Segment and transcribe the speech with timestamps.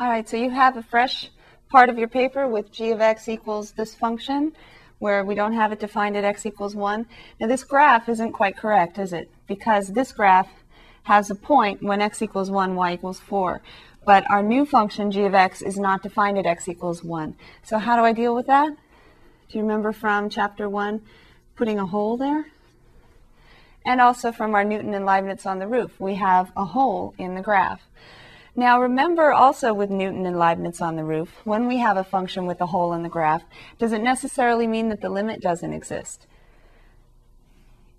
[0.00, 1.30] All right, so you have a fresh
[1.70, 4.52] part of your paper with g of x equals this function
[4.98, 7.06] where we don't have it defined at x equals 1.
[7.38, 9.30] Now this graph isn't quite correct, is it?
[9.46, 10.48] Because this graph
[11.04, 13.62] has a point when x equals 1, y equals 4.
[14.04, 17.36] But our new function, g of x, is not defined at x equals 1.
[17.62, 18.70] So how do I deal with that?
[19.48, 21.02] Do you remember from chapter 1
[21.54, 22.46] putting a hole there?
[23.86, 27.36] And also from our Newton and Leibniz on the roof, we have a hole in
[27.36, 27.82] the graph.
[28.56, 32.46] Now remember also with Newton and Leibniz on the roof, when we have a function
[32.46, 33.42] with a hole in the graph,
[33.78, 36.26] does it necessarily mean that the limit doesn't exist?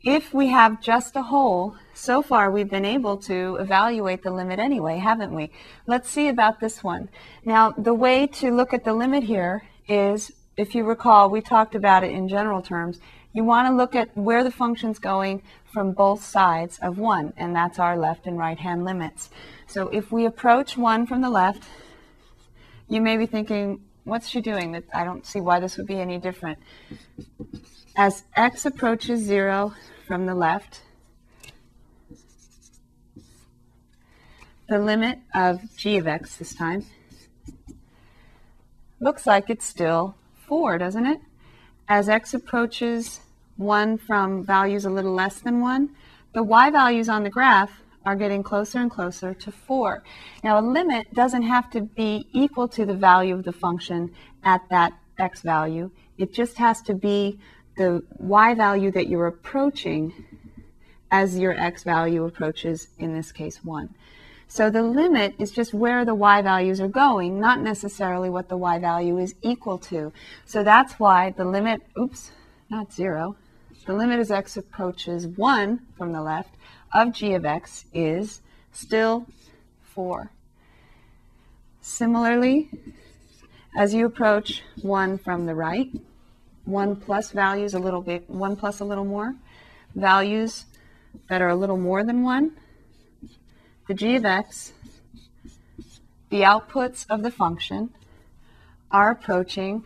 [0.01, 4.59] If we have just a hole, so far we've been able to evaluate the limit
[4.59, 5.51] anyway, haven't we?
[5.87, 7.09] Let's see about this one.
[7.43, 11.75] Now, the way to look at the limit here is, if you recall, we talked
[11.75, 12.99] about it in general terms,
[13.35, 17.53] you want to look at where the function's going from both sides of 1, and
[17.53, 19.29] that's our left and right hand limits.
[19.67, 21.63] So if we approach 1 from the left,
[22.87, 24.81] you may be thinking, what's she doing?
[24.93, 26.59] I don't see why this would be any different.
[27.97, 29.73] As x approaches 0
[30.07, 30.81] from the left,
[34.69, 36.85] the limit of g of x this time
[39.01, 40.15] looks like it's still
[40.47, 41.19] 4, doesn't it?
[41.87, 43.19] As x approaches
[43.57, 45.89] 1 from values a little less than 1,
[46.33, 50.03] the y values on the graph are getting closer and closer to 4.
[50.43, 54.11] Now, a limit doesn't have to be equal to the value of the function
[54.43, 55.91] at that x value.
[56.17, 57.39] It just has to be
[57.77, 60.11] the y value that you're approaching
[61.11, 63.93] as your x value approaches, in this case, 1.
[64.47, 68.57] So the limit is just where the y values are going, not necessarily what the
[68.57, 70.13] y value is equal to.
[70.45, 72.31] So that's why the limit, oops,
[72.69, 73.35] not 0,
[73.85, 76.55] the limit as x approaches 1 from the left
[76.93, 79.27] of g of x is still
[79.81, 80.31] 4.
[81.81, 82.69] Similarly,
[83.77, 85.89] as you approach 1 from the right,
[86.65, 89.35] 1 plus values a little bit, 1 plus a little more,
[89.93, 90.65] values
[91.29, 92.51] that are a little more than 1,
[93.87, 94.73] the g of x,
[96.29, 97.89] the outputs of the function,
[98.91, 99.85] are approaching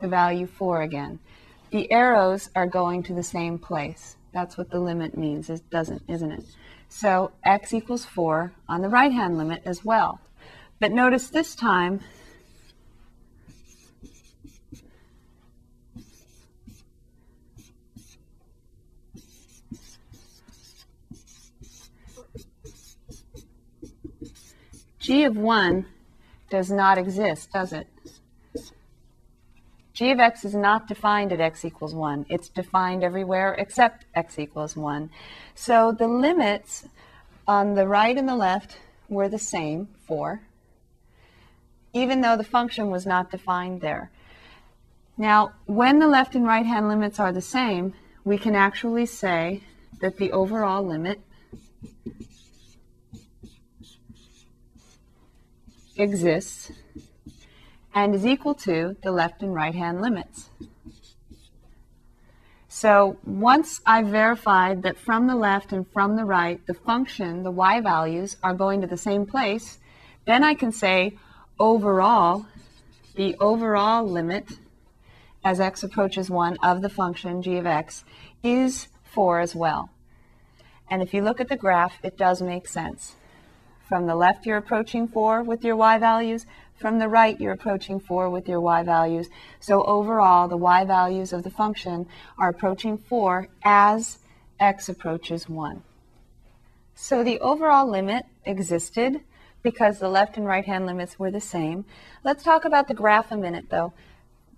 [0.00, 1.18] the value 4 again
[1.70, 4.16] the arrows are going to the same place.
[4.32, 6.44] That's what the limit means, it doesn't, isn't it?
[6.88, 10.20] So x equals 4 on the right-hand limit as well.
[10.80, 12.00] But notice this time,
[25.08, 25.86] g of 1
[26.50, 27.86] does not exist, does it?
[29.94, 32.26] g of x is not defined at x equals 1.
[32.28, 35.08] It's defined everywhere except x equals 1.
[35.54, 36.88] So the limits
[37.46, 38.76] on the right and the left
[39.08, 40.42] were the same, 4,
[41.94, 44.10] even though the function was not defined there.
[45.16, 47.94] Now, when the left and right hand limits are the same,
[48.24, 49.62] we can actually say
[50.02, 51.22] that the overall limit
[55.98, 56.72] exists
[57.94, 60.48] and is equal to the left and right hand limits.
[62.68, 67.50] So once I've verified that from the left and from the right, the function, the
[67.50, 69.78] y values, are going to the same place,
[70.26, 71.16] then I can say
[71.58, 72.46] overall,
[73.16, 74.58] the overall limit
[75.42, 78.04] as x approaches 1 of the function g of x
[78.42, 79.90] is 4 as well.
[80.90, 83.16] And if you look at the graph, it does make sense.
[83.88, 86.44] From the left, you're approaching 4 with your y values.
[86.76, 89.28] From the right, you're approaching 4 with your y values.
[89.60, 92.06] So overall, the y values of the function
[92.38, 94.18] are approaching 4 as
[94.60, 95.82] x approaches 1.
[96.94, 99.22] So the overall limit existed
[99.62, 101.86] because the left and right hand limits were the same.
[102.24, 103.94] Let's talk about the graph a minute, though.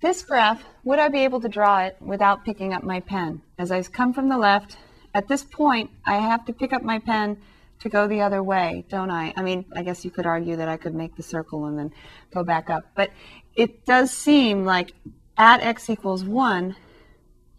[0.01, 3.43] This graph, would I be able to draw it without picking up my pen?
[3.59, 4.77] As I come from the left,
[5.15, 7.37] at this point, I have to pick up my pen
[7.81, 9.33] to go the other way, don't I?
[9.37, 11.93] I mean, I guess you could argue that I could make the circle and then
[12.33, 12.85] go back up.
[12.95, 13.11] But
[13.55, 14.93] it does seem like
[15.37, 16.77] at x equals 1,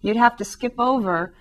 [0.02, 1.34] you'd have to skip over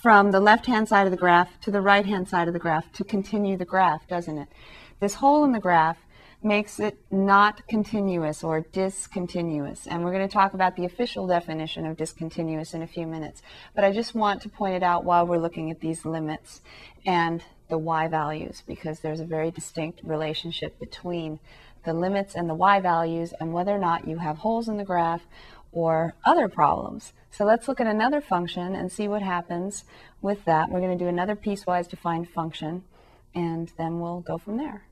[0.00, 3.04] from the left-hand side of the graph to the right-hand side of the graph to
[3.04, 4.48] continue the graph, doesn't it?
[5.00, 5.98] This hole in the graph
[6.42, 9.86] makes it not continuous or discontinuous.
[9.88, 13.42] And we're going to talk about the official definition of discontinuous in a few minutes.
[13.74, 16.60] But I just want to point it out while we're looking at these limits
[17.04, 21.38] and the y values because there's a very distinct relationship between
[21.84, 24.84] the limits and the y values and whether or not you have holes in the
[24.84, 25.22] graph
[25.72, 29.84] or other problems So let's look at another function and see what happens
[30.20, 30.70] with that.
[30.70, 32.84] We're going to do another piecewise defined function,
[33.34, 34.87] and then we'll go from there.